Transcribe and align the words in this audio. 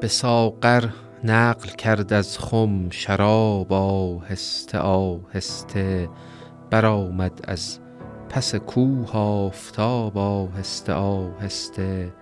به 0.00 0.08
ساغر 0.08 0.84
نقل 1.24 1.68
کرد 1.68 2.12
از 2.12 2.38
خم 2.38 2.90
شراب 2.90 3.72
آهسته 3.72 4.78
آهسته 4.78 6.08
برآمد 6.70 7.40
از 7.44 7.78
پس 8.28 8.54
کوه 8.54 9.16
آفتاب 9.16 10.18
آهسته 10.18 10.92
آهسته. 10.92 12.12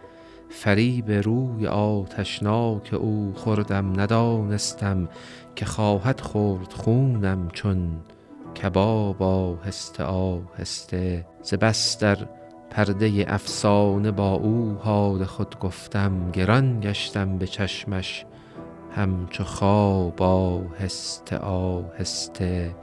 فریب 0.49 1.11
روی 1.11 1.67
آتشناک 1.67 2.95
او 2.95 3.33
خوردم 3.37 4.01
ندانستم 4.01 5.09
که 5.57 5.65
خواهد 5.65 6.21
خورد 6.21 6.73
خونم 6.73 7.49
چون 7.53 7.91
کباب 8.63 9.23
آهسته 9.23 10.05
آهسته. 10.05 11.27
ز 11.43 11.55
بس 11.55 11.99
در 11.99 12.19
پرده 12.71 13.25
افسانه 13.29 14.11
با 14.11 14.33
او 14.33 14.79
حال 14.81 15.25
خود 15.25 15.59
گفتم 15.59 16.31
گران 16.31 16.81
گشتم 16.81 17.39
به 17.39 17.47
چشمش 17.47 18.25
همچو 18.97 19.45
خواب 19.45 20.23
آهسته 20.23 21.39
آهسته. 21.39 22.75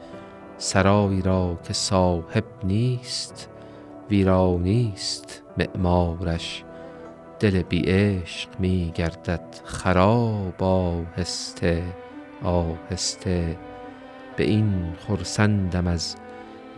سرایی 0.58 1.22
را 1.22 1.60
که 1.64 1.74
صاحب 1.74 2.44
نیست 2.64 3.50
ویرانیست 4.10 5.44
معمارش. 5.58 6.64
دل 7.40 7.62
بی 7.62 7.82
عشق 7.86 8.50
می 8.60 8.92
گردد 8.96 9.62
خراب 9.64 10.64
آهسته 10.64 11.84
آهسته. 12.44 13.58
به 14.38 14.44
این 14.44 14.94
خرسندم 15.08 15.88
از 15.88 16.16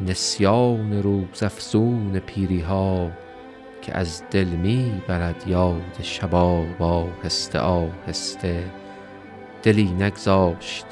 نسیان 0.01 1.03
روزافزون 1.03 2.19
پیری 2.19 2.61
ها 2.61 3.11
که 3.81 3.97
از 3.97 4.23
دل 4.31 4.47
می 4.47 5.01
برد 5.07 5.43
یاد 5.47 5.99
شباب 6.01 6.81
آهسته 6.81 7.59
آهسته. 7.59 8.63
دلی 9.63 9.91
نگذاشت 9.99 10.85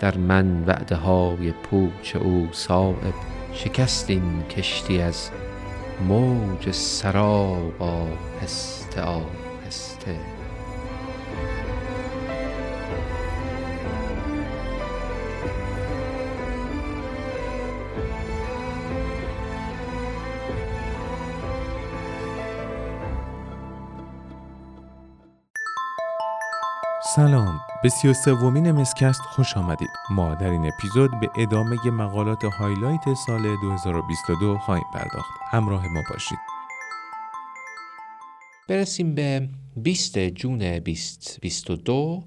در 0.00 0.16
من 0.16 0.64
وعده 0.66 0.96
های 0.96 1.52
پوچ 1.52 2.16
او 2.16 2.48
صایب 2.52 3.14
شکست 3.52 4.10
این 4.10 4.42
کشتی 4.42 5.00
از 5.00 5.30
موج 6.08 6.70
سراب 6.70 7.82
آهسته 7.82 9.02
آهسته. 9.02 10.37
سلام. 27.18 27.60
به 27.82 27.88
سی 27.88 28.08
و 28.08 28.14
سومین 28.14 28.72
MScast 28.72 29.20
خوش 29.20 29.56
آمدید. 29.56 29.88
ما 30.10 30.34
در 30.34 30.50
این 30.50 30.66
اپیزود 30.66 31.20
به 31.20 31.30
ادامه 31.38 31.90
مقالات 31.90 32.44
highlight 32.44 33.14
سال 33.26 33.42
2022 33.62 34.58
خواهیم 34.58 34.84
پرداخت. 34.94 35.30
همراه 35.50 35.88
ما 35.88 36.02
باشید. 36.10 36.38
برسیم 38.68 39.14
به 39.14 39.48
20 39.76 40.18
June 40.18 40.58
2022 40.58 42.22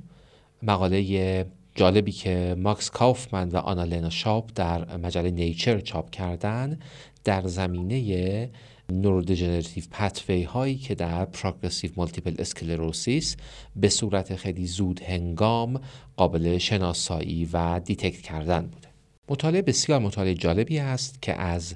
مقاله 0.63 1.45
جالبی 1.75 2.11
که 2.11 2.55
ماکس 2.59 2.89
کافمن 2.89 3.49
و 3.49 3.57
آنالنا 3.57 4.09
شاپ 4.09 4.49
در 4.55 4.97
مجله 4.97 5.31
نیچر 5.31 5.79
چاپ 5.79 6.09
کردن 6.09 6.79
در 7.23 7.47
زمینه 7.47 8.49
neurodegenerative 8.91 9.83
pathway 9.91 10.43
هایی 10.43 10.75
که 10.75 10.95
در 10.95 11.25
progressive 11.25 11.91
multiple 11.95 12.35
sclerosis 12.39 13.35
به 13.75 13.89
صورت 13.89 14.35
خیلی 14.35 14.67
زود 14.67 15.01
هنگام 15.01 15.81
قابل 16.17 16.57
شناسایی 16.57 17.49
و 17.53 17.79
detect 17.79 18.21
کردن 18.21 18.61
بوده. 18.61 18.87
مطالعه 19.29 19.61
بسیار 19.61 19.99
مطالعه 19.99 20.33
جالبی 20.33 20.79
است 20.79 21.21
که 21.21 21.33
از 21.33 21.75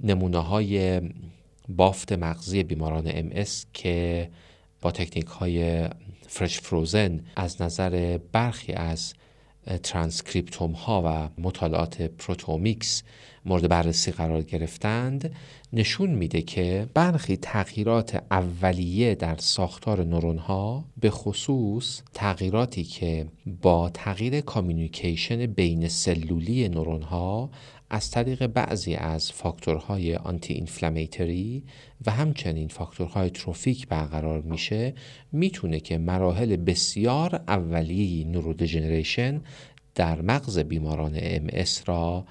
نمونه 0.00 0.38
های 0.38 1.00
بافت 1.68 2.12
مغزی 2.12 2.62
بیماران 2.62 3.04
MS 3.06 3.44
که 3.72 4.30
با 4.80 4.90
تکنیک 4.90 5.26
های 5.26 5.88
fresh 6.28 6.60
frozen 6.60 7.20
از 7.36 7.62
نظر 7.62 8.18
برخی 8.32 8.72
از 8.72 9.14
ترانسکریپتوم 9.82 10.72
ها 10.72 11.02
و 11.06 11.40
مطالعات 11.42 12.02
proteomics 12.02 13.02
مورد 13.44 13.68
بررسی 13.68 14.10
قرار 14.10 14.42
گرفتند 14.42 15.34
نشون 15.72 16.10
میده 16.10 16.42
که 16.42 16.86
برخی 16.94 17.36
تغییرات 17.36 18.22
اولیه 18.30 19.14
در 19.14 19.36
ساختار 19.36 20.04
نورون 20.04 20.38
ها 20.38 20.84
به 21.00 21.10
خصوص 21.10 22.02
تغییراتی 22.14 22.84
که 22.84 23.26
با 23.62 23.90
تغییر 23.94 24.40
communication 24.40 25.46
بین 25.46 25.88
سلولی 25.88 26.68
نورون 26.68 27.02
ها 27.02 27.50
از 27.90 28.10
طریق 28.10 28.46
بعضی 28.46 28.94
از 28.94 29.32
فاکتورهای 29.32 30.16
anti-inflammatory 30.16 31.64
و 32.06 32.10
همچنین 32.10 32.68
فاکتورهای 32.68 33.30
trophic 33.30 33.88
برقرار 33.88 34.40
میشه 34.40 34.94
می‌تونه 35.32 35.80
که 35.80 35.98
مراحل 35.98 36.56
بسیار 36.56 37.44
اولیه 37.48 38.26
neurodegeneration 38.26 39.40
در 39.94 40.22
مغز 40.22 40.58
بیماران 40.58 41.18
MS 41.20 41.48
را 41.86 42.26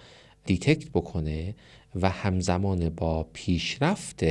detect 0.46 0.90
بکنه 0.90 1.56
و 1.96 2.10
همزمان 2.10 2.90
با 2.90 3.24
پیشرفت 3.34 4.24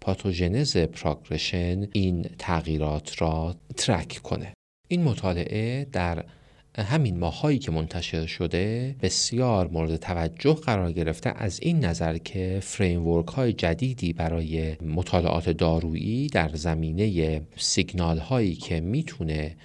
پاتوژنز 0.00 0.76
progression 0.76 1.88
این 1.92 2.22
تغییرات 2.38 3.22
را 3.22 3.56
track 3.76 4.20
کنه. 4.22 4.52
این 4.88 5.02
مطالعه 5.02 5.84
در 5.84 6.24
همین 6.78 7.18
ماهایی 7.18 7.58
که 7.58 7.70
منتشر 7.70 8.26
شده 8.26 8.96
بسیار 9.02 9.68
مورد 9.68 9.96
توجه 9.96 10.54
قرار 10.54 10.92
گرفته 10.92 11.32
از 11.36 11.60
این 11.62 11.84
نظر 11.84 12.18
که 12.18 12.58
framework 12.62 13.28
های 13.28 13.52
جدیدی 13.52 14.12
برای 14.12 14.76
مطالعات 14.80 15.48
دارویی 15.48 16.26
در 16.26 16.50
زمینه 16.54 17.40
سیگنال 17.56 18.18
هایی 18.18 18.54
که 18.54 18.80
می‌تونه 18.80 19.56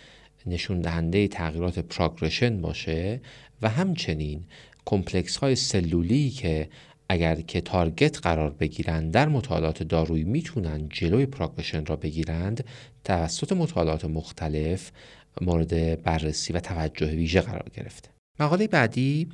نشون 0.45 0.81
دهنده 0.81 1.27
تغییرات 1.27 1.79
progression 1.79 2.61
باشه 2.61 3.21
و 3.61 3.69
همچنین 3.69 4.43
کمپلکس 4.85 5.37
های 5.37 5.55
سلولی 5.55 6.29
که 6.29 6.69
اگر 7.09 7.35
که 7.35 7.61
target 7.61 8.19
قرار 8.19 8.49
بگیرند 8.49 9.11
در 9.11 9.27
مطالعات 9.27 9.83
دارویی 9.83 10.23
می‌تونن 10.23 10.89
جلوی 10.89 11.25
progression 11.25 11.85
را 11.85 11.95
بگیرند 11.95 12.63
توسط 13.03 13.53
مطالعات 13.53 14.05
مختلف 14.05 14.91
مورد 15.41 16.03
بررسی 16.03 16.53
و 16.53 16.59
توجه 16.59 17.07
ویژه 17.07 17.41
قرار 17.41 17.69
گرفته. 17.73 18.09
مقاله 18.39 18.67
بعدی 18.67 19.29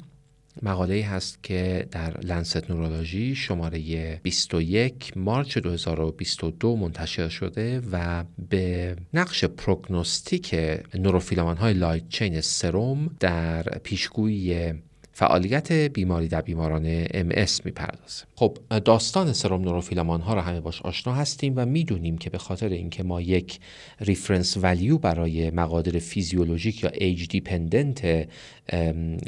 مقاله 0.62 1.06
هست 1.06 1.44
که 1.44 1.88
در 1.92 2.20
لنست 2.20 2.72
نورولوژی 2.72 3.36
شماره 3.36 4.20
21 4.24 5.18
مارچ 5.18 5.58
2022 5.58 6.76
منتشر 6.76 7.30
شده 7.30 7.82
و 7.92 8.24
به 8.50 8.96
نقش 9.14 9.46
پروگنوستیک 9.46 10.56
نوروفیلمان 10.96 11.58
های 11.58 11.74
لایت 11.74 12.10
چین 12.10 12.42
سروم 12.42 13.16
در 13.20 13.64
پیشگویی 13.64 14.74
فعالیت 15.16 15.72
بیماری 15.72 16.28
در 16.28 16.42
بیماران 16.42 17.06
MS 17.06 17.66
می‌پردازه. 17.66 18.26
خب 18.36 18.58
داستان 18.86 19.34
سرم 19.34 19.62
نوروفیلمان 19.62 20.22
ها 20.22 20.34
را 20.34 20.42
همه 20.42 20.60
باش 20.60 20.82
آشنا 20.82 21.14
هستیم 21.14 21.54
و 21.56 21.66
می‌دونیم 21.66 22.18
که 22.18 22.30
به 22.30 22.38
خاطر 22.38 22.70
اینکه 22.70 23.04
ما 23.04 23.22
یک 23.22 23.60
reference 24.00 24.58
value 24.62 24.98
برای 24.98 25.52
مقادیر 25.52 26.00
فیزیولوژیک 26.00 26.84
یا 26.84 26.90
age 26.94 27.28
dependent 27.28 28.28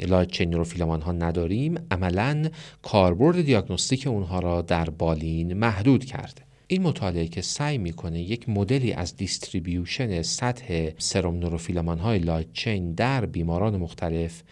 light 0.08 0.30
chain 0.30 0.50
نوروفیلمان 0.50 1.02
ها 1.02 1.12
نداریم 1.12 1.74
عملا 1.90 2.48
کاربرد 2.82 3.42
diagnostic 3.42 4.06
اونها 4.06 4.38
را 4.38 4.62
در 4.62 4.90
بالین 4.90 5.54
محدود 5.54 6.04
کرده. 6.04 6.42
این 6.66 6.82
مطالعه 6.82 7.26
که 7.26 7.42
سعی 7.42 7.78
می‌کنه 7.78 8.20
یک 8.20 8.48
مدلی 8.48 8.92
از 8.92 9.16
distribution 9.16 10.22
سطح 10.22 10.90
سرم 10.98 11.34
نوروفیلمان 11.34 11.98
های 11.98 12.18
light 12.18 12.52
chain 12.52 12.92
در 12.92 13.26
بیماران 13.26 13.76
مختلف 13.76 14.42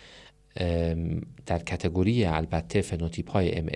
um, 0.60 1.26
در 1.46 1.58
category 1.58 2.24
البته 2.24 2.80
فنوتیپ 2.80 3.30
های 3.30 3.58
MS 3.58 3.66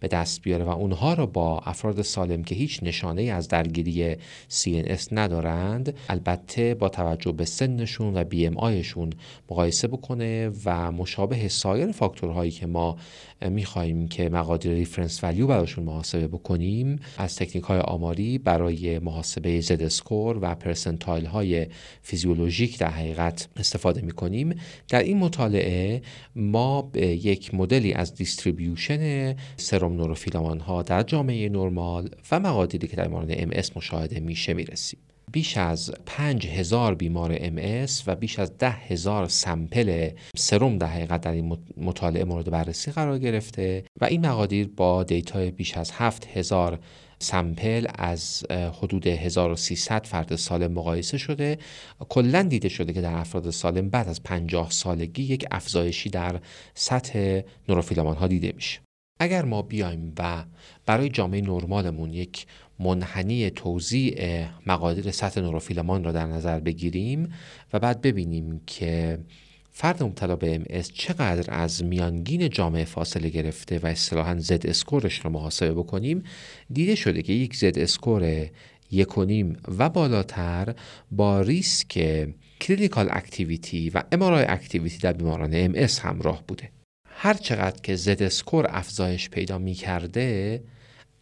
به 0.00 0.08
دست 0.08 0.42
بیاره 0.42 0.64
و 0.64 0.68
اونها 0.68 1.14
رو 1.14 1.26
با 1.26 1.58
افراد 1.58 2.02
سالم 2.02 2.44
که 2.44 2.54
هیچ 2.54 2.82
نشانه 2.82 3.22
از 3.22 3.48
درگیری 3.48 4.16
CNS 4.50 5.08
ندارند 5.12 5.94
البته 6.08 6.74
با 6.74 6.88
توجه 6.88 7.32
به 7.32 7.44
سنشون 7.44 8.16
و 8.16 8.24
BMI 8.24 8.56
شون 8.56 9.12
مقایسه 9.50 9.88
بکنه 9.88 10.50
و 10.64 10.92
مشابه 10.92 11.48
سایر 11.48 11.92
فاکتورهایی 11.92 12.50
که 12.50 12.66
ما 12.66 12.96
می‌خواهیم 13.50 14.08
که 14.08 14.28
مقادیر 14.28 14.72
reference 14.72 15.24
value 15.24 15.46
براشون 15.46 15.84
محاسبه 15.84 16.28
بکنیم 16.28 17.00
از 17.18 17.36
تکنیک 17.36 17.64
های 17.64 17.80
آماری 17.80 18.38
برای 18.38 18.98
محاسبه 18.98 19.60
Z 19.60 19.82
score 19.82 20.38
و 20.42 20.54
percentile 20.54 21.26
های 21.26 21.66
فیزیولوژیک 22.02 22.78
در 22.78 22.90
حقیقت 22.90 23.48
استفاده 23.56 24.00
می‌کنیم. 24.00 24.54
در 24.88 25.02
این 25.02 25.18
مطالعه 25.18 26.02
ما 26.36 26.82
یک 26.98 27.54
مدلی 27.54 27.92
از 27.92 28.14
distribution 28.14 29.34
سرم 29.56 29.92
نوروفیلامان 29.92 30.60
ها 30.60 30.82
در 30.82 31.02
جامعه 31.02 31.48
نرمال 31.48 32.08
و 32.30 32.40
مقادیری 32.40 32.88
که 32.88 32.96
در 32.96 33.08
مورد 33.08 33.28
MS 33.30 33.50
مشاهده 33.76 34.20
میشه 34.20 34.54
می‌رسیم. 34.54 35.00
بیش 35.32 35.56
از 35.56 35.92
پنج 36.06 36.46
هزار 36.46 36.94
بیمار 36.94 37.36
MS 37.40 37.86
و 38.06 38.16
بیش 38.16 38.38
از 38.38 38.58
ده 38.58 38.70
هزار 38.70 39.28
sample 39.28 40.10
سرم 40.36 40.78
در 40.78 40.86
حقیقت 40.86 41.20
در 41.20 41.32
این 41.32 41.56
مطالعه 41.76 42.24
مورد 42.24 42.50
بررسی 42.50 42.90
قرار 42.90 43.18
گرفته 43.18 43.84
و 44.00 44.04
این 44.04 44.26
مقادیر 44.26 44.68
با 44.76 45.04
data 45.04 45.41
ی 45.41 45.50
بیش 45.50 45.76
از 45.76 45.90
هفت 45.90 46.26
هزار 46.26 46.78
سمپل 47.18 47.86
از 47.94 48.46
حدود 48.50 49.06
1300 49.06 50.06
فرد 50.06 50.36
سالم 50.36 50.72
مقایسه 50.72 51.18
شده. 51.18 51.58
کلا 52.08 52.42
دیده 52.42 52.68
شده 52.68 52.92
که 52.92 53.00
در 53.00 53.14
افراد 53.14 53.50
سالم 53.50 53.88
بعد 53.88 54.08
از 54.08 54.22
50 54.22 54.70
سالگی 54.70 55.22
یک 55.22 55.46
افزایشی 55.50 56.10
در 56.10 56.40
سطح 56.74 57.40
نوروفیلمان 57.68 58.16
ها 58.16 58.26
دیده 58.26 58.52
میشه. 58.56 58.80
اگر 59.20 59.44
ما 59.44 59.62
بیایم 59.62 60.12
و 60.18 60.44
برای 60.86 61.08
جامعه 61.08 61.40
نرمالمون 61.40 62.12
یک 62.12 62.46
منحنی 62.78 63.50
توزیع 63.50 64.44
مقادیر 64.66 65.10
سطح 65.10 65.40
نوروفیلمان 65.40 66.04
را 66.04 66.12
در 66.12 66.26
نظر 66.26 66.60
بگیریم 66.60 67.32
و 67.72 67.78
بعد 67.78 68.00
ببینیم 68.00 68.60
که 68.66 69.18
فرد 69.80 70.02
مبتلا 70.02 70.36
به 70.36 70.54
ام 70.54 70.82
چقدر 70.82 71.54
از 71.54 71.84
میانگین 71.84 72.48
جامعه 72.48 72.84
فاصله 72.84 73.28
گرفته 73.28 73.78
و 73.78 73.86
اصطلاحا 73.86 74.38
زد 74.38 74.66
اسکورش 74.66 75.20
رو 75.20 75.30
محاسبه 75.30 75.74
بکنیم 75.74 76.22
دیده 76.72 76.94
شده 76.94 77.22
که 77.22 77.32
یک 77.32 77.56
Z 77.56 77.78
score 77.78 78.46
یک 78.90 79.18
و 79.18 79.28
نیم 79.28 79.56
و 79.78 79.88
بالاتر 79.88 80.74
با 81.10 81.40
ریسک 81.40 82.28
clinical 82.60 83.08
activity 83.10 83.90
و 83.90 84.02
MRI 84.12 84.44
activity 84.48 84.98
در 84.98 85.12
بیماران 85.12 85.50
MS 85.54 85.74
همراه 86.02 86.44
بوده. 86.48 86.70
هر 87.06 87.34
چقدر 87.34 87.80
که 87.82 87.96
Z 87.96 88.22
score 88.22 88.66
افزایش 88.68 89.30
پیدا 89.30 89.58
می 89.58 89.74
کرده 89.74 90.62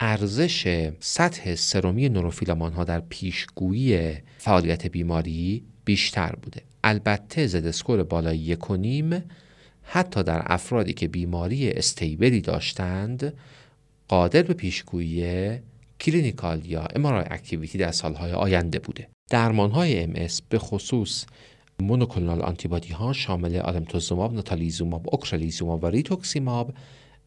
ارزش 0.00 0.90
سطح 1.00 1.54
سرمی 1.54 2.08
نوروفیلمان 2.08 2.72
ها 2.72 2.84
در 2.84 3.00
پیشگویی 3.00 4.14
فعالیت 4.38 4.86
بیماری 4.86 5.64
بیشتر 5.84 6.34
بوده. 6.42 6.62
البته 6.88 7.46
Z 7.46 7.66
score 7.66 8.02
بالای 8.02 8.38
یک 8.38 8.58
حتی 9.82 10.22
در 10.22 10.42
افرادی 10.44 10.92
که 10.92 11.08
بیماری 11.08 11.70
stable 11.70 12.30
ی 12.30 12.40
داشتند 12.40 13.32
قادر 14.08 14.42
به 14.42 14.54
پیشگویی 14.54 15.58
clinical 16.00 16.66
یا 16.66 16.84
MRI 16.96 17.24
activity 17.30 17.78
در 17.78 17.90
سالهای 17.92 18.32
آینده 18.32 18.78
بوده. 18.78 19.08
درمان 19.30 19.70
های 19.70 20.00
MS 20.00 20.26
به 20.48 20.58
خصوص 20.58 21.24
monoclonal 21.80 22.42
antibody 22.42 22.92
ها 22.92 23.12
شامل 23.12 23.56
آلمتوزوماب، 23.56 24.34
ناتالیزوماب، 24.34 25.08
اوکرلیزوماب 25.12 25.84
و 25.84 25.86
ریتوکسیماب 25.86 26.74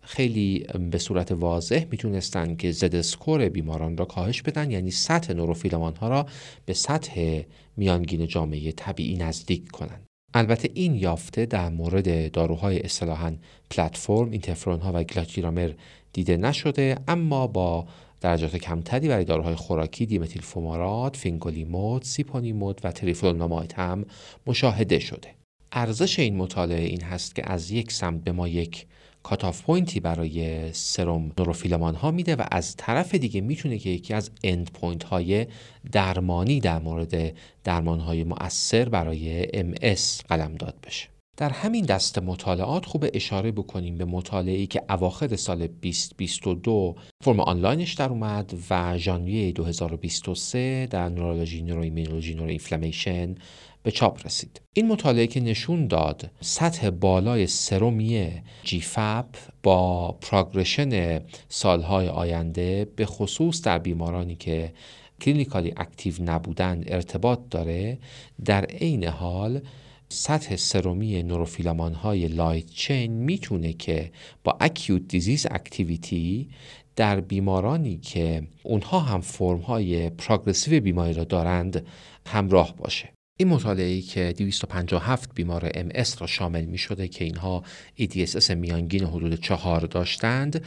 خیلی 0.02 0.66
به 0.92 0.98
صورت 0.98 1.32
واضح 1.32 1.86
می‌تونستن 1.92 2.56
که 2.56 2.72
Z 2.72 2.96
score 2.96 3.50
بیماران 3.50 3.98
را 3.98 4.06
کاهش 4.06 4.42
بدن 4.42 4.72
یعنی 4.72 4.92
سطح 4.92 5.34
نوروفیلمان 5.34 5.96
ها 5.96 6.10
را 6.10 6.26
به 6.66 6.74
سطح 6.74 7.42
میانگین 7.78 8.28
جامعه 8.28 8.72
طبیعی 8.72 9.18
نزدیک 9.18 9.72
کنند. 9.72 10.06
البته 10.34 10.70
این 10.74 10.96
یافته 10.96 11.46
در 11.46 11.70
مورد 11.70 12.32
داروهای 12.32 12.80
اصطلاحا 12.80 13.36
پلتفرم، 13.70 14.32
اینترفرون 14.32 14.80
ها 14.80 14.92
و 14.96 15.04
گلاتیرامر 15.04 15.74
دیده 16.14 16.38
نشده 16.38 16.98
اما 17.08 17.48
با 17.48 17.88
درجات 18.22 18.56
کمتری 18.56 19.08
برای 19.08 19.26
داروهای 19.26 19.56
خوراکی 19.56 20.06
دیمتیل 20.06 20.42
فومارات، 20.42 21.18
فینگولیمود، 21.18 22.04
سیپونیمود 22.04 22.82
و 22.84 22.92
تریفلوناماید 22.92 23.74
هم 23.74 24.06
مشاهده 24.48 25.00
شده. 25.00 25.30
ارزش 25.72 26.20
این 26.20 26.38
مطالعه 26.38 26.86
این 26.86 27.02
هست 27.02 27.36
که 27.36 27.52
از 27.52 27.72
یک 27.72 27.92
سمت 27.92 28.24
به 28.24 28.32
ما 28.32 28.48
یک 28.48 28.86
cutoff 29.30 29.62
point 29.62 29.94
ی 29.94 30.00
برای 30.00 30.74
سرم 30.74 31.32
نوروفیلمان 31.38 31.96
ها 31.96 32.12
میده 32.12 32.36
و 32.36 32.46
از 32.52 32.76
طرف 32.76 33.16
دیگه 33.16 33.42
می‌تونه 33.42 33.78
که 33.78 33.90
یکی 33.90 34.14
از 34.14 34.32
end 34.44 34.72
point 34.72 35.04
های 35.04 35.48
درمانی 35.92 36.60
در 36.60 36.80
مورد 36.80 37.36
درمان 37.64 38.00
های 38.00 38.24
مؤثر 38.24 38.90
برای 38.90 39.46
MS 39.46 40.26
قلمداد 40.30 40.76
بشه. 40.88 41.08
در 41.38 41.50
همین 41.50 41.86
دست 41.86 42.20
مطالعات 42.20 42.86
خوب 42.86 43.06
اشاره 43.14 43.52
بکنیم 43.52 43.98
به 43.98 44.06
مطالعه‌ای 44.06 44.68
که 44.68 44.82
اواخر 44.90 45.36
سال 45.36 45.68
2022 45.68 46.96
فرم 47.24 47.40
آنلاینش 47.40 47.94
در 47.94 48.10
اومد 48.10 48.54
و 48.70 48.98
ژانویه 48.98 49.52
2023 49.52 50.88
در 50.88 51.10
Neurology 51.10 51.62
Neuroimmunology 51.62 52.34
Neuroinflammation 52.34 53.36
به 53.84 53.92
چاپ 53.92 54.26
رسید. 54.26 54.62
این 54.74 54.88
مطالعه 54.88 55.28
که 55.28 55.40
نشون 55.40 55.88
داد 55.88 56.32
سطح 56.42 56.90
بالای 56.90 57.48
serum 57.48 58.32
ی 58.64 58.76
GFAP 58.76 59.26
با 59.64 60.12
progression 60.12 61.22
سالهای 61.50 62.08
آینده 62.08 62.88
به 62.96 63.06
خصوص 63.06 63.62
در 63.62 63.80
بیمارانی 63.80 64.36
که 64.36 64.74
clinically 65.22 65.74
active 65.78 66.14
نبودند 66.22 66.84
ارتباط 66.88 67.40
داره 67.52 67.98
در 68.46 68.66
عین 68.66 69.04
حال 69.04 69.62
سطح 70.10 70.56
serum 70.56 71.24
ی 71.24 71.29
neurofilament 71.29 71.94
های 71.94 72.28
light 72.28 72.66
chain 72.66 73.12
می‌تونه 73.12 73.74
که 73.74 74.12
با 74.44 74.58
acute 74.60 75.08
disease 75.08 75.48
activity 75.52 76.50
در 76.96 77.20
بیمارانی 77.20 77.98
که 77.98 78.44
اونها 78.64 79.00
هم 79.00 79.22
فرم 79.22 79.60
های 79.60 80.10
progressive 80.10 80.84
بیماری 80.84 81.14
را 81.14 81.24
دارند 81.24 81.86
همراه 82.28 82.76
باشه. 82.78 83.10
این 83.42 83.48
مطالعه 83.48 84.02
که 84.02 84.34
257 84.38 85.36
بیمار 85.36 85.70
MS 85.70 86.22
را 86.22 86.28
شامل 86.28 86.66
می 86.66 86.78
شده 86.78 87.08
که 87.08 87.26
اینها 87.26 87.64
EDSS 88.00 88.50
میانگین 88.50 89.04
حدود 89.04 89.42
چهار 89.42 89.82
داشتند 89.82 90.66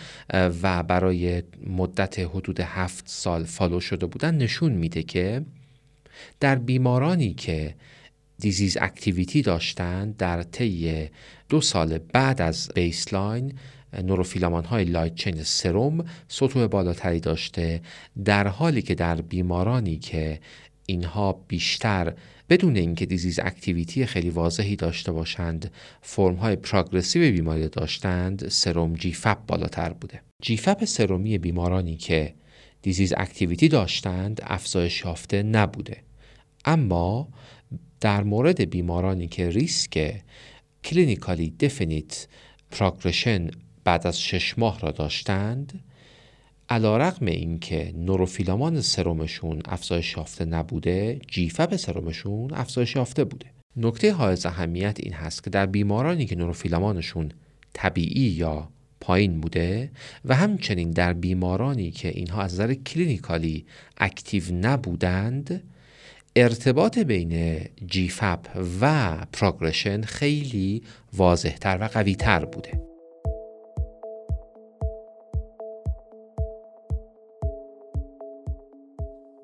و 0.63 0.83
برای 0.83 1.43
مدت 1.67 2.19
حدود 2.19 2.61
هفت 2.61 3.05
سال 3.09 3.45
follow 3.45 3.81
شده 3.81 4.07
بودند 4.07 4.43
نشون 4.43 4.73
میده 4.73 5.03
که 5.03 5.45
در 6.41 6.55
بیمارانی 6.55 7.35
که 7.35 7.75
disease 8.39 8.77
activity 8.81 9.43
داشتند 9.43 10.17
در 10.17 10.43
طی 10.43 11.09
دو 11.49 11.61
سال 11.61 11.99
بعد 11.99 12.43
از 12.43 12.71
baseline 12.75 13.53
neurofilament 14.03 14.65
های 14.65 14.85
light 14.85 15.15
chain 15.15 15.43
serum 15.43 16.05
سطوح 16.29 16.67
بالاتری 16.67 17.21
داشته 17.21 17.81
در 18.25 18.49
حالی 18.49 18.83
که 18.83 18.95
در 18.95 19.21
بیمارانی 19.21 19.97
که 19.97 20.41
اینها 20.93 21.45
بیشتر 21.49 22.15
بدون 22.49 22.77
اینکه 22.77 23.07
disease 23.07 23.41
activity 23.43 24.07
خیلی 24.07 24.31
واضحی 24.31 24.77
داشته 24.77 25.13
باشند 25.13 25.73
فرم 26.01 26.35
های 26.35 26.57
progressive 26.57 27.33
بیماری 27.33 27.69
داشتند 27.69 28.49
serum 28.49 28.95
GFAP 28.95 29.39
بالاتر 29.47 29.93
بوده. 29.93 30.21
GFAP 30.43 30.85
serum 30.85 31.30
ی 31.30 31.39
بیمارانی 31.39 31.97
که 31.97 32.35
disease 32.83 33.13
activity 33.17 33.69
داشتند 33.69 34.41
افزایش 34.45 35.05
یافته 35.05 35.43
نبوده. 35.43 35.97
اما 36.65 37.29
در 38.01 38.23
مورد 38.23 38.71
بیمارانی 38.71 39.29
که 39.29 39.51
ریسک 39.51 40.23
clinically 40.85 41.51
definite 41.61 42.27
progression 42.71 43.51
بعد 43.85 44.07
از 44.07 44.21
شش 44.21 44.59
ماه 44.59 44.81
را 44.81 44.91
داشتند 44.91 45.85
علی 46.73 46.97
رغم 46.97 47.27
این 47.27 47.59
که 47.59 47.93
neurofilament 47.97 48.81
serum 48.81 49.26
شون 49.26 49.63
افزایش 49.65 50.17
یافته 50.17 50.45
نبوده 50.45 51.21
GFAP 51.29 51.77
serum 51.77 52.20
شون 52.20 52.55
افزایش 52.55 52.97
یافته 52.97 53.25
بوده. 53.25 53.47
نکته 53.77 54.13
های 54.13 54.37
اهمیت 54.45 54.97
این 55.01 55.13
هست 55.13 55.45
که 55.45 55.51
در 55.51 55.67
بیمارانی 55.67 56.27
که 56.27 56.37
neurofilament 56.37 57.10
شون 57.10 57.33
طبیعی 57.73 58.21
یا 58.21 58.69
پایین 59.01 59.41
بوده 59.41 59.91
و 60.25 60.35
همچنین 60.35 60.91
در 60.91 61.13
بیمارانی 61.13 61.91
که 61.91 62.09
اینها 62.09 62.43
از 62.43 62.55
نظر 62.55 62.75
clinically 62.75 63.67
active 63.99 64.45
نبودند 64.53 65.63
ارتباط 66.37 66.99
بین 66.99 67.61
GFAP 67.87 68.49
و 68.81 69.17
progression 69.33 70.03
خیلی 70.03 70.83
واضحتر 71.13 71.79
و 71.81 71.85
قویتر 71.85 72.45
بوده. 72.45 72.92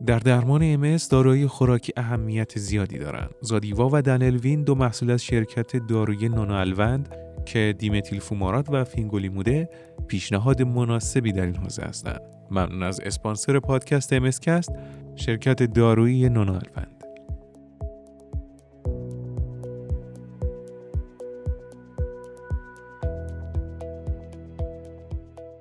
در 0.09 0.19
درمان 0.19 0.63
MS 0.63 0.97
داروی 1.11 1.47
خوراکی 1.47 1.93
اهمیت 1.97 2.59
زیادی 2.59 2.99
دارند. 2.99 3.31
زادیوا 3.41 3.91
و 3.93 4.03
دنلوین 4.03 4.65
دو 4.65 4.75
محصول 4.75 5.11
از 5.11 5.25
شرکت 5.25 5.77
داروی 5.77 6.29
نونوالوند 6.29 7.15
که 7.47 7.75
دیمتیل 7.79 8.21
فومارات 8.21 8.71
و 8.71 8.85
فینگولیموده 8.85 9.71
پیشنهاد 10.07 10.63
مناسبی 10.63 11.33
در 11.33 11.47
این 11.47 11.57
حوزه 11.57 11.83
هستند. 11.83 12.21
ممنون 12.51 12.83
از 12.83 13.01
اسپانسر 13.01 13.61
پادکست 13.61 14.13
امسکست 14.13 14.73
شرکت 15.17 15.63
دارویی 15.63 16.29
نونوالوند. 16.29 17.05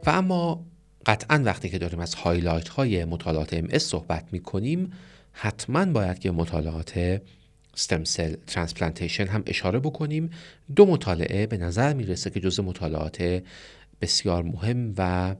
و 0.05 0.09
اما 0.09 0.65
قطعا 1.07 1.41
وقتی 1.45 1.69
که 1.69 1.77
داریم 1.77 1.99
از 1.99 2.13
highlight 2.13 2.67
های 2.67 3.05
مطالعات 3.05 3.53
MS 3.53 3.77
صحبت 3.77 4.25
می 4.31 4.39
کنیم 4.39 4.93
حتما 5.31 5.85
باید 5.85 6.19
که 6.19 6.31
مطالعات 6.31 7.21
cell 8.03 8.35
transplantation 8.47 9.27
هم 9.27 9.43
اشاره 9.45 9.79
بکنیم. 9.79 10.29
دو 10.75 10.85
مطالعه 10.85 11.47
به 11.47 11.57
نظر 11.57 11.93
می‌رسه 11.93 12.29
که 12.29 12.39
جزء 12.39 12.63
مطالعات 12.63 13.43
بسیار 14.01 14.43
مهم 14.43 14.93
و 14.97 15.35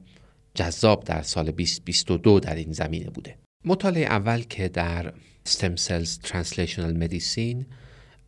جذاب 0.54 1.04
در 1.04 1.22
سال 1.22 1.44
2022 1.44 2.40
در 2.40 2.54
این 2.54 2.72
زمینه 2.72 3.10
بوده. 3.10 3.36
مطالعه 3.64 4.04
اول 4.04 4.42
که 4.42 4.68
در 4.68 5.12
Stem 5.48 5.76
Cells 5.76 6.28
Translational 6.28 7.02
Medicine 7.02 7.64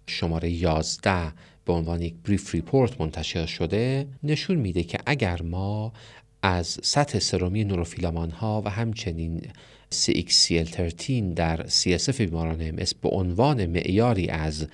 شماره 0.06 0.50
11 0.50 1.32
به 1.64 1.72
عنوان 1.72 2.02
یک 2.02 2.14
brief 2.14 2.54
report 2.54 3.00
منتشر 3.00 3.46
شده 3.46 4.08
نشون 4.22 4.56
میده 4.56 4.82
که 4.82 4.98
اگر 5.06 5.42
ما 5.42 5.92
از 6.42 6.78
سطح 6.82 7.18
serum 7.18 7.64
ی 7.64 7.69
neurofilament 7.69 8.30
ها 8.30 8.62
و 8.64 8.70
همچنین 8.70 9.42
CXCL13 9.94 11.10
در 11.36 11.66
CSF 11.66 12.20
بیماران 12.20 12.76
MS 12.76 12.92
به 13.02 13.08
عنوان 13.08 13.66
معیاری 13.66 14.28
از 14.28 14.66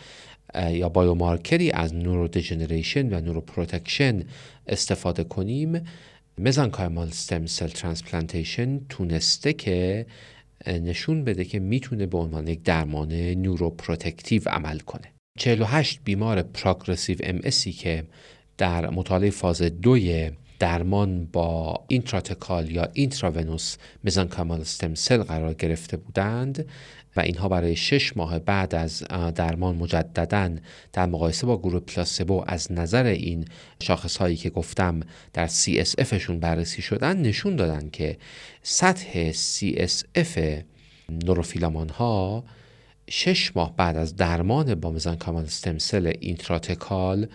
یا 0.71 0.89
biomarker 0.89 1.62
ی 1.62 1.71
از 1.71 1.95
neurodegeneration 1.95 3.15
و 3.15 3.21
neuroprotection 3.21 4.23
استفاده 4.67 5.25
کنیم 5.25 5.85
mesenchymal 6.39 7.11
stem 7.11 7.47
cell 7.47 7.69
transplantation 7.69 8.81
تونسته 8.89 9.53
که 9.53 10.07
نشون 10.67 11.25
بده 11.25 11.45
که 11.45 11.59
می‌تونه 11.59 12.07
به 12.07 12.19
عنوان 12.19 12.49
یک 12.49 12.63
درمان 12.63 13.13
neuroprotective 13.13 14.43
عمل 14.47 14.79
کنه. 14.79 15.13
48 15.39 16.01
بیمار 16.05 16.43
progressive 16.43 17.17
MS 17.23 17.41
که 17.81 18.05
در 18.59 18.91
مطالعه 18.91 19.31
فاز 19.31 19.63
دوی 19.63 20.31
درمان 20.59 21.27
با 21.33 21.81
intrathecal 21.89 22.71
یا 22.71 22.89
intravenous 22.93 23.77
mesenchymal 24.05 24.61
stem 24.61 24.95
cell 24.95 25.23
قرار 25.23 25.55
گرفته 25.55 25.97
بودند 25.97 26.67
و 27.17 27.21
اینها 27.21 27.49
برای 27.49 27.77
شش 27.77 28.17
ماه 28.17 28.39
بعد 28.39 28.75
از 28.75 29.05
درمان 29.35 29.77
مجددا 29.77 30.57
در 30.93 31.07
مقایسه 31.07 31.47
با 31.47 31.59
گروه 31.59 31.81
placebo 31.81 32.45
از 32.47 32.73
نظر 32.73 33.05
این 33.05 33.45
شاخص 33.83 34.17
هایی 34.17 34.37
که 34.37 34.51
گفتم 34.51 35.01
در 35.33 35.49
CSF 35.49 36.15
شون 36.15 36.41
بررسی 36.41 36.83
شدن 36.83 37.17
نشون 37.17 37.57
دادن 37.57 37.91
که 37.91 38.17
سطح 38.63 39.33
CSF 39.33 40.39
neurofilament 41.09 41.89
ها 41.89 42.45
شش 43.11 43.57
ماه 43.57 43.77
بعد 43.77 43.97
از 43.97 44.17
درمان 44.17 44.75
با 44.75 44.91
mesenchymal 44.91 45.45
stem 45.45 45.79
cell 45.79 46.13
intrathecal 46.21 47.27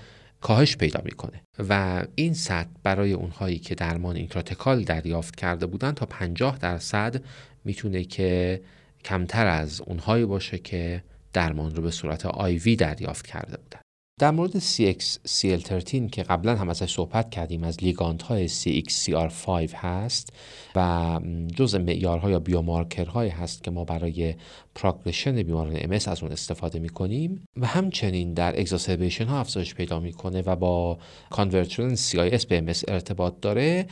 کاهش 0.41 0.77
پیدا 0.77 1.01
می‌کنه. 1.05 1.43
و 1.69 2.03
این 2.15 2.33
سطح 2.33 2.69
برای 2.83 3.13
اونهایی 3.13 3.60
که 3.60 3.75
درمان 3.75 4.15
intrathecal 4.15 4.84
دریافت 4.83 5.36
کرده 5.36 5.65
بودن 5.65 5.91
تا 5.91 6.05
50 6.05 6.57
درصد 6.57 7.24
می‌تونه 7.65 8.03
که 8.03 8.62
کمتر 9.05 9.48
از 9.48 9.81
اونهایی 9.81 10.25
باشه 10.25 10.57
که 10.57 11.03
درمان 11.33 11.75
رو 11.75 11.83
به 11.83 11.91
صورت 11.91 12.25
IV 12.25 12.75
دریافت 12.75 13.27
کرده 13.27 13.57
بودن. 13.57 13.79
در 14.22 14.32
مورد 14.32 14.60
CXCL13 14.60 16.10
که 16.12 16.24
قبلا 16.24 16.56
هم 16.56 16.70
ازش 16.70 16.94
صحبت 16.94 17.30
کردیم 17.30 17.63
از 17.63 17.84
ligand 17.84 18.22
های 18.22 18.50
CXCR5 18.50 19.74
هست 19.75 20.34
و 20.75 21.20
جز 21.56 21.75
معیارها 21.75 22.30
یا 22.30 22.40
biomarker 22.39 23.07
هایی 23.07 23.29
هست 23.30 23.63
که 23.63 23.72
ما 23.72 23.84
برای 23.84 24.36
progression 24.75 25.43
بیماران 25.44 25.78
MS 25.77 25.91
از 25.92 26.24
اون 26.24 26.32
استفاده 26.32 26.80
می 26.80 26.90
کنیم 26.90 27.46
و 27.58 27.68
همچنین 27.68 28.34
در 28.34 28.60
exacerbation 28.60 29.25
ها 29.25 29.40
افزایش 29.40 29.75
پیدا 29.75 30.00
می‌کنه 30.00 30.42
و 30.42 30.56
با 30.56 30.98
convert 31.29 31.70
شدن 31.70 31.96
CIS 31.96 32.46
به 32.46 32.74
MS 32.74 32.84
ارتباط 32.88 33.34
داره. 33.42 33.88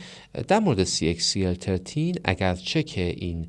در 0.48 0.58
مورد 0.60 0.84
CXCL13 0.84 2.20
اگرچه 2.24 2.82
که 2.82 3.14
این 3.16 3.48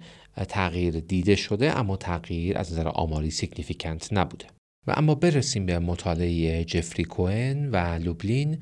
تغییر 0.49 0.99
دیده 0.99 1.35
شده 1.35 1.79
اما 1.79 1.97
تغییر 1.97 2.57
از 2.57 2.73
نظر 2.73 2.87
آماری 2.87 3.31
significant 3.31 4.13
نبوده. 4.13 4.60
و 4.87 4.93
اما 4.97 5.15
برسیم 5.15 5.65
به 5.65 5.79
مطالعه 5.79 6.63
جفری 6.63 7.03
کوئن 7.03 7.69
و 7.69 7.99
لوبلین 8.03 8.57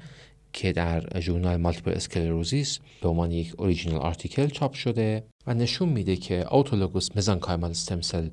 که 0.54 0.72
در 0.72 1.20
ژورنال 1.20 1.58
Multiple 1.58 1.92
Sclerosis 1.92 2.80
به 3.02 3.10
عنوان 3.10 3.32
یک 3.32 3.54
original 3.58 4.00
article 4.00 4.48
چاپ 4.48 4.74
شده 4.74 5.24
و 5.48 5.54
نشون 5.54 5.90
میده 5.90 6.16
که 6.16 6.54
autologous 6.54 7.08
mesenchymal 7.16 7.70
stem 7.72 8.02
cell 8.02 8.30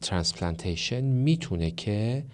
transplantation 0.00 1.00
می‌تونه 1.00 1.70
که 1.70 2.24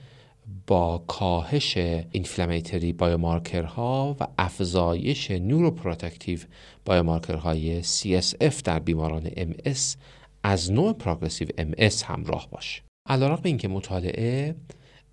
با 0.66 1.04
کاهش 1.06 1.76
inflammatory 1.76 2.92
biomarker 2.92 4.04
ها 4.04 4.16
و 4.20 4.26
افزایش 4.38 5.30
neuroprotective 5.30 6.38
biomarker 6.84 7.64
های 7.64 7.82
CSF 7.82 8.62
در 8.64 8.78
بیماران 8.78 9.26
MS 9.26 9.96
از 10.42 10.72
نوع 10.72 10.92
progressive 10.92 11.48
MS 11.48 12.02
همراه 12.02 12.48
باشه. 12.50 12.82
علیرغم 13.06 13.42
اینکه 13.44 13.68
مطالعه 13.68 14.54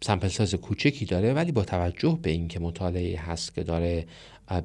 sample 0.03 0.27
size 0.27 0.55
کوچکی 0.55 1.05
داره 1.05 1.33
ولی 1.33 1.51
با 1.51 1.63
توجه 1.63 2.19
به 2.21 2.31
اینکه 2.31 2.59
مطالعه 2.59 3.19
هست 3.19 3.55
که 3.55 3.63
داره 3.63 4.05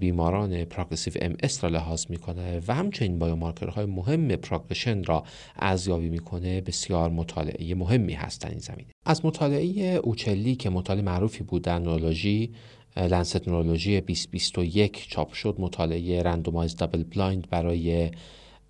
بیماران 0.01 0.65
progressive 0.65 1.13
MS 1.21 1.65
را 1.65 1.71
لحاظ 1.71 2.05
می‌کنه 2.09 2.61
و 2.69 2.75
همچنین 2.75 3.19
biomarker 3.19 3.75
های 3.75 3.87
مهم 3.87 4.37
progression 4.37 5.05
را 5.05 5.25
ارزیابی 5.57 6.09
می‌کنه 6.09 6.61
بسیار 6.61 7.11
مطالعه 7.11 7.75
مهمی 7.75 8.13
هست 8.13 8.41
در 8.41 8.51
این 8.51 8.59
زمینه. 8.59 8.89
از 9.07 9.25
مطالعه 9.25 10.01
اوچلی 10.03 10.57
که 10.57 10.71
مطالعه 10.71 11.03
معروفی 11.03 11.45
بود 11.45 11.63
در 11.63 11.79
Neurology 11.79 12.51
Lancet 12.97 13.49
Neurology 13.49 14.01
2021 14.01 15.09
چاپ 15.11 15.33
شد 15.33 15.57
مطالعه 15.59 16.23
randomized 16.23 16.77
double 16.77 17.03
blind 17.03 17.51
برای 17.51 18.11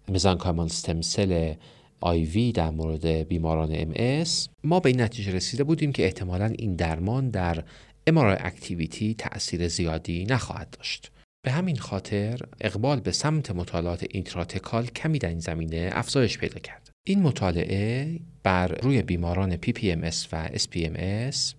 mesenchymal 0.08 0.68
stem 0.68 1.00
cell 1.00 1.54
IV 2.00 2.52
در 2.52 2.70
مورد 2.70 3.06
بیماران 3.06 3.70
MS 3.72 4.24
ما 4.64 4.80
به 4.80 4.88
این 4.88 5.00
نتیجه 5.00 5.32
رسیده 5.32 5.64
بودیم 5.64 5.92
که 5.92 6.04
احتمالا 6.04 6.46
این 6.58 6.76
درمان 6.76 7.30
در 7.30 7.64
MRI 8.06 8.36
activity 8.40 9.14
تأثیر 9.14 9.68
زیادی 9.68 10.24
نخواهد 10.24 10.70
داشت. 10.70 11.10
به 11.42 11.50
همین 11.50 11.76
خاطر 11.76 12.40
اقبال 12.60 13.00
به 13.00 13.12
سمت 13.12 13.50
مطالعات 13.50 14.06
intrathecal 14.10 14.86
کمی 14.86 15.18
در 15.18 15.28
این 15.28 15.40
زمینه 15.40 15.90
افزایش 15.92 16.38
پیدا 16.38 16.58
کرد. 16.58 16.90
این 17.06 17.22
مطالعه 17.22 18.20
بر 18.42 18.68
روی 18.68 19.02
بیماران 19.02 19.56
PPMS 19.56 20.26
و 20.32 20.48
SPMS 20.48 21.54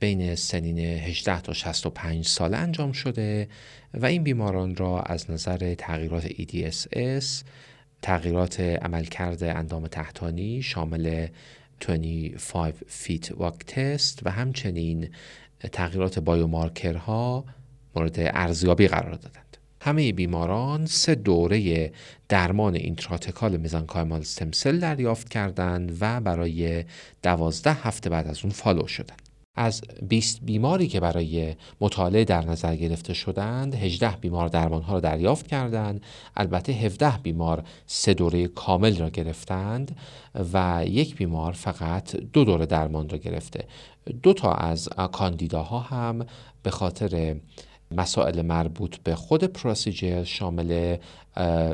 بین 0.00 0.34
سنین 0.34 0.78
18 0.78 1.40
تا 1.40 1.52
65 1.52 2.26
ساله 2.26 2.56
انجام 2.56 2.92
شده 2.92 3.48
و 3.94 4.06
این 4.06 4.22
بیماران 4.22 4.76
را 4.76 5.00
از 5.00 5.30
نظر 5.30 5.74
تغییرات 5.74 6.28
EDSS، 6.28 7.44
تغییرات 8.06 8.60
عملکرد 8.60 9.44
اندام 9.44 9.86
تحتانی 9.86 10.62
شامل 10.62 11.26
25 11.88 12.74
feet 12.86 13.32
walk 13.32 13.58
test 13.66 14.20
و 14.26 14.30
همچنین 14.30 15.08
تغییرات 15.72 16.18
biomarker 16.18 17.31
ها 17.31 17.44
مورد 17.96 18.16
ارزیابی 18.18 18.88
قرار 18.88 19.14
دادند. 19.14 19.56
همه 19.80 20.12
بیماران 20.12 20.86
سه 20.86 21.14
دوره 21.14 21.92
درمان 22.28 22.74
intrathecal 22.74 23.56
mesenchymal 23.56 24.22
cell 24.22 24.78
دریافت 24.78 25.28
کردند 25.28 25.96
و 26.00 26.20
برای 26.20 26.84
دوازده 27.22 27.72
هفته 27.72 28.10
بعد 28.10 28.26
از 28.26 28.38
اون 28.42 28.52
فالو 28.52 28.86
شدند. 28.86 29.25
از 29.56 29.82
20 30.08 30.40
بیماری 30.42 30.86
که 30.86 31.00
برای 31.00 31.54
مطالعه 31.80 32.24
در 32.24 32.44
نظر 32.44 32.76
گرفته 32.76 33.14
شدند 33.14 33.74
18 33.74 34.16
بیمار 34.16 34.48
درمان 34.48 34.82
ها 34.82 34.94
را 34.94 35.00
دریافت 35.00 35.46
کردند. 35.46 36.02
البته 36.36 36.72
17 36.72 37.18
بیمار 37.22 37.62
سه 37.86 38.14
دوره 38.14 38.48
کامل 38.48 38.96
را 38.96 39.10
گرفتند 39.10 39.96
و 40.52 40.84
یک 40.86 41.16
بیمار 41.16 41.52
فقط 41.52 42.16
دو 42.16 42.44
دوره 42.44 42.66
درمان 42.66 43.08
را 43.08 43.18
گرفته. 43.18 43.64
دو 44.22 44.32
تا 44.32 44.52
از 44.52 44.88
کاندیداها 45.12 45.78
هم 45.80 46.26
به 46.62 46.70
خاطر 46.70 47.36
مسائل 47.90 48.42
مربوط 48.42 48.96
به 48.96 49.14
خود 49.14 49.44
پروسیجر 49.44 50.24
شامل 50.24 50.96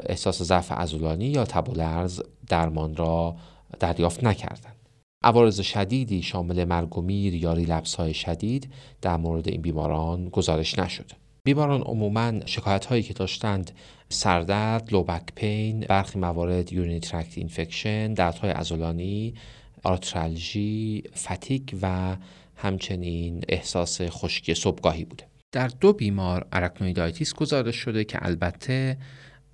احساس 0.06 0.42
ضعف 0.42 0.72
عضلانی 0.72 1.24
یا 1.24 1.44
تبولرز 1.44 2.22
درمان 2.48 2.96
را 2.96 3.36
دریافت 3.80 4.24
نکردند. 4.24 4.81
عوارض 5.24 5.60
شدیدی 5.60 6.22
شامل 6.22 6.64
مرگ 6.64 6.98
و 6.98 7.02
میر 7.02 7.34
یا 7.34 7.52
relapse 7.52 7.94
های 7.94 8.14
شدید 8.14 8.72
در 9.02 9.16
مورد 9.16 9.48
این 9.48 9.62
بیماران 9.62 10.28
گزارش 10.28 10.78
نشده. 10.78 11.14
بیماران 11.44 11.82
عموما 11.82 12.46
شکایت 12.46 12.84
هایی 12.84 13.02
که 13.02 13.14
داشتند 13.14 13.70
سردرد، 14.08 14.92
low 14.92 15.05
back 15.05 15.22
pain، 15.34 15.80
برخی 15.80 16.18
موارد 16.18 16.72
urinary 16.72 17.00
tract 17.00 17.38
infection، 17.38 18.14
دردهای 18.14 18.50
عضلانی، 18.50 19.34
arthralgia، 19.82 21.02
fatigue 21.16 21.76
و 21.82 22.16
همچنین 22.56 23.44
احساس 23.48 24.02
خشکی 24.02 24.54
صبحگاهی 24.54 25.04
بوده. 25.04 25.24
در 25.52 25.68
دو 25.68 25.92
بیمار 25.92 26.46
arachnoiditis 26.52 27.34
گزارش 27.34 27.76
شده 27.76 28.04
که 28.04 28.18
البته 28.26 28.96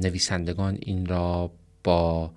نویسندگان 0.02 0.78
این 0.80 1.06
را 1.06 1.50
با 1.84 2.30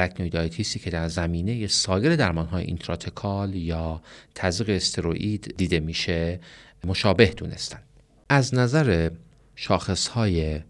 arachnoiditis 0.00 0.72
ی 0.72 0.78
که 0.78 0.90
در 0.90 1.08
زمینه 1.08 1.66
سایر 1.66 2.16
درمانهای 2.16 2.64
intrathecal 2.64 3.54
یا 3.54 4.02
تزریق 4.34 4.76
استروئید 4.76 5.54
دیده 5.56 5.80
میشه 5.80 6.40
مشابه 6.84 7.26
دونستن 7.26 7.78
از 8.28 8.54
نظر 8.54 9.10
شاخصهای 9.56 10.60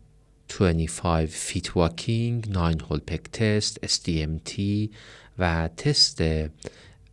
25 0.48 1.28
feet 1.28 1.76
walking، 1.76 2.48
9 2.48 2.60
hole 2.60 2.98
peg 2.98 3.22
test، 3.32 3.86
SDMT 3.86 4.60
و 5.38 5.68
تست 5.76 6.22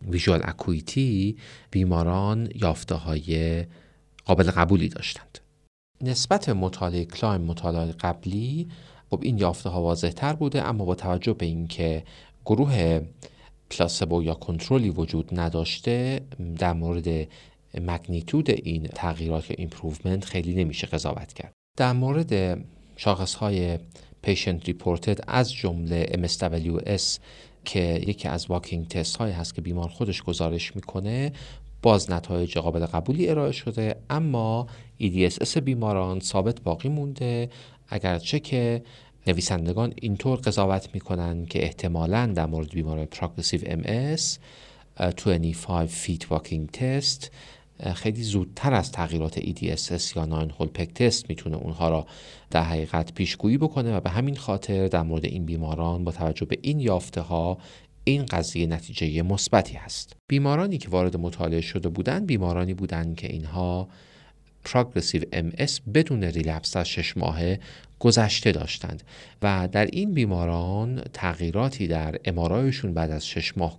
visual 0.08 0.42
acuity 0.44 1.38
بیماران 1.72 2.50
یافته 2.56 2.96
های 2.96 3.66
قابل 4.26 4.52
قبولی 4.52 4.90
داشتند. 4.90 5.40
نسبت 6.02 6.50
مطالعه 6.50 7.06
کلایم 7.06 7.42
مطالعه 7.42 7.92
قبلی 7.92 8.68
خب 9.12 9.20
این 9.24 9.38
یافته 9.38 9.70
ها 9.70 9.82
واضح 9.82 10.10
تر 10.10 10.34
بوده 10.34 10.64
اما 10.64 10.86
با 10.86 10.96
توجه 10.96 11.34
به 11.34 11.46
اینکه 11.46 12.04
گروه 12.46 13.02
placebo 13.70 14.24
یا 14.24 14.34
کنترلی 14.34 14.90
وجود 14.90 15.40
نداشته 15.40 16.22
در 16.58 16.74
مورد 16.74 17.28
magnitude 17.74 18.50
این 18.50 18.84
تغییرات 18.84 19.50
یا 19.50 19.56
improvement 19.60 20.26
خیلی 20.26 20.64
نمیشه 20.64 20.88
قضاوت 20.88 21.34
کرد. 21.34 21.54
در 21.78 21.94
مورد 21.94 22.64
شاخص 22.98 23.36
های 23.36 23.80
patient 24.22 24.66
reported 24.66 25.20
از 25.28 25.54
جمله 25.54 26.06
MSWS 26.06 27.20
که 27.66 28.02
یکی 28.08 28.28
از 28.28 28.46
walking 28.50 28.88
test 28.88 29.16
های 29.16 29.32
هست 29.32 29.56
که 29.56 29.62
بیمار 29.62 29.90
خودش 29.90 30.24
گزارش 30.24 30.76
می‌کنه 30.76 31.32
باز 31.82 32.12
نتایج 32.12 32.58
قابل 32.58 32.86
قبولی 32.86 33.30
ارائه 33.30 33.52
شده 33.52 33.96
اما 34.10 34.68
EDSS 35.02 35.58
بیماران 35.58 36.20
ثابت 36.20 36.62
باقی 36.62 36.90
مونده 36.90 37.50
اگرچه 37.92 38.40
که 38.40 38.84
نویسندگان 39.28 39.94
اینطور 39.96 40.40
قضاوت 40.40 40.90
می‌کنن 40.94 41.46
که 41.46 41.64
احتمالا 41.64 42.26
در 42.36 42.46
مورد 42.46 42.70
بیمار 42.70 43.06
progressive 43.06 43.62
MS 43.66 43.82
25 45.16 45.90
feet 45.90 46.32
walking 46.32 46.70
test 46.70 47.32
خیلی 47.96 48.24
زودتر 48.24 48.74
از 48.74 48.92
تغییرات 48.92 49.40
EDSS 49.40 50.16
یا 50.16 50.26
nine 50.26 50.52
hole 50.60 50.68
peg 50.68 50.94
test 50.94 51.30
می‌تونه 51.30 51.58
اونها 51.58 51.90
را 51.90 52.06
در 52.52 52.64
حقیقت 52.64 53.14
پیشگویی 53.14 53.58
بکنه 53.58 53.96
و 53.96 54.00
به 54.00 54.10
همین 54.10 54.36
خاطر 54.36 54.88
در 54.88 55.02
مورد 55.02 55.26
این 55.26 55.46
بیماران 55.46 56.04
با 56.04 56.12
توجه 56.12 56.46
به 56.46 56.58
این 56.62 56.80
یافته 56.80 57.22
ها 57.22 57.58
این 58.04 58.26
قضیه 58.26 58.68
نتیجه 58.68 59.22
مثبتی 59.22 59.74
هست. 59.74 60.16
بیمارانی 60.28 60.78
که 60.78 60.90
وارد 60.90 61.18
مطالعه 61.18 61.62
شده 61.62 61.90
بودند 61.90 62.28
بیمارانی 62.28 62.74
بودند 62.74 63.16
که 63.16 63.32
اینها 63.32 63.88
progressive 64.64 65.22
MS 65.34 65.52
بدون 65.94 66.24
relapse 66.24 66.74
در 66.74 66.84
شش 66.84 67.18
ماهه 67.18 67.60
گذشته 68.00 68.52
داشتند 68.52 69.04
و 69.42 69.70
در 69.72 69.86
این 69.86 70.14
بیماران 70.14 71.02
تغییراتی 71.14 71.88
در 71.88 72.16
MRI 72.26 72.55
شون 72.55 72.94
بعد 72.94 73.12
از 73.12 73.28
شش 73.28 73.58
ماه 73.58 73.78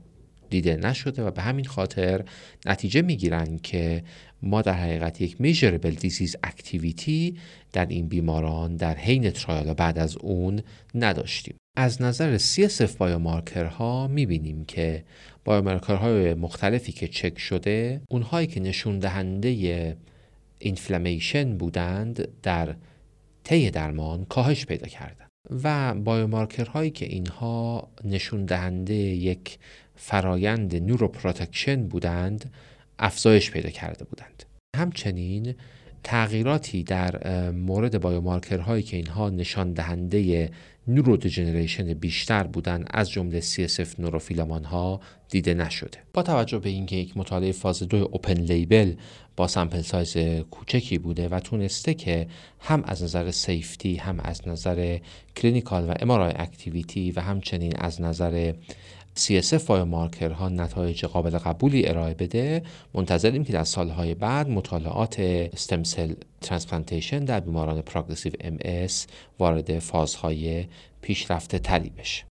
دیده 0.50 0.76
نشده 0.76 1.22
و 1.22 1.30
به 1.30 1.42
همین 1.42 1.64
خاطر 1.64 2.24
نتیجه 2.66 3.02
می‌گیرن 3.02 3.58
که 3.62 4.02
ما 4.42 4.62
در 4.62 4.72
حقیقت 4.72 5.20
یک 5.20 5.40
measurable 5.40 5.90
disease 5.90 6.36
activity 6.42 7.36
در 7.72 7.86
این 7.86 8.08
بیماران 8.08 8.76
در 8.76 8.94
حین 8.94 9.30
trial 9.30 9.74
بعد 9.74 9.98
از 9.98 10.16
اون 10.16 10.60
نداشتیم. 10.94 11.54
از 11.76 12.02
نظر 12.02 12.38
CSF 12.38 12.96
biomarker 12.98 13.97
ها 13.97 14.08
می‌بینیم 14.08 14.64
که 14.64 15.04
biomarker 15.44 16.18
های 16.18 16.34
مختلفی 16.34 16.92
که 16.92 17.08
چک 17.08 17.38
شده 17.38 18.00
اونهایی 18.10 18.46
که 18.46 18.60
نشون 18.60 18.98
دهنده 18.98 19.96
inflammation 20.62 21.56
بودند 21.56 22.28
در 22.42 22.74
طی 23.44 23.70
درمان 23.70 24.24
کاهش 24.24 24.66
پیدا 24.66 24.86
کردند 24.86 25.28
و 25.64 25.94
biomarker 25.94 26.66
هایی 26.66 26.90
که 26.90 27.06
اینها 27.06 27.88
نشون 28.04 28.44
دهنده 28.44 28.94
یک 28.94 29.58
فرایند 29.96 30.76
neuroprotection 30.76 31.88
بودند 31.88 32.52
افزایش 32.98 33.50
پیدا 33.50 33.70
کرده 33.70 34.04
بودند. 34.04 34.44
همچنین 34.76 35.54
تغییراتی 36.04 36.82
در 36.82 37.50
مورد 37.50 38.00
biomarker 38.00 38.62
هایی 38.62 38.82
که 38.82 38.96
اینها 38.96 39.30
نشان 39.30 39.72
دهنده 39.72 40.50
neurodegeneration 40.88 41.94
بیشتر 41.94 42.42
بودند 42.42 42.86
از 42.90 43.10
جمله 43.10 43.40
CSF 43.40 43.98
neurofilament 43.98 44.64
ها 44.64 45.00
دیده 45.28 45.54
نشده. 45.54 45.98
با 46.14 46.22
توجه 46.22 46.58
به 46.58 46.68
اینکه 46.68 46.96
یک 46.96 47.16
مطالعه 47.16 47.52
فاز 47.52 47.82
دو 47.82 48.08
open 48.12 48.32
label 48.32 48.94
با 49.36 49.48
sample 49.48 49.80
size 49.80 50.16
کوچکی 50.50 50.98
بوده 50.98 51.28
و 51.28 51.40
تونسته 51.40 51.94
که 51.94 52.26
هم 52.60 52.82
از 52.86 53.02
نظر 53.02 53.30
safety 53.30 53.96
هم 53.96 54.20
از 54.20 54.48
نظر 54.48 54.98
clinical 55.36 55.88
و 55.88 55.94
MRI 56.00 56.32
activity 56.36 57.10
و 57.10 57.20
همچنین 57.20 57.76
از 57.76 58.00
نظر 58.00 58.52
CSF 59.18 59.70
ها 60.20 60.48
نتایج 60.48 61.04
قابل 61.04 61.38
قبولی 61.38 61.88
ارائه 61.88 62.14
بده. 62.14 62.62
منتظریم 62.94 63.44
که 63.44 63.52
در 63.52 63.64
سالهای 63.64 64.14
بعد 64.14 64.48
مطالعات 64.48 65.20
stem 65.20 65.82
cell 65.82 66.14
transplantation 66.40 67.24
در 67.24 67.40
بیماران 67.40 67.82
progressive 67.82 68.32
MS 68.40 68.58
وارد 69.38 69.78
فازهای 69.78 70.64
پیشرفته 71.02 71.58
تری 71.58 71.90
بشه. 71.90 72.24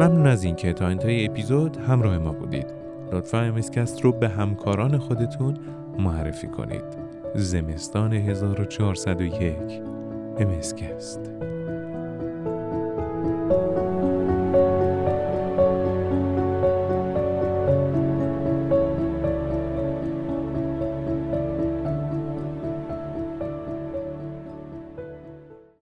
ممنون 0.00 0.26
از 0.26 0.44
اینکه 0.44 0.72
تا 0.72 0.86
انتهای 0.86 1.26
اپیزود 1.26 1.76
همراه 1.76 2.18
ما 2.18 2.32
بودید. 2.32 2.66
لطفا 3.12 3.40
امسکست 3.40 4.00
رو 4.00 4.12
به 4.12 4.28
همکاران 4.28 4.98
خودتون 4.98 5.56
معرفی 5.98 6.46
کنید. 6.46 6.84
زمستان 7.34 8.12
1401 8.12 9.54
امسکست 10.38 11.20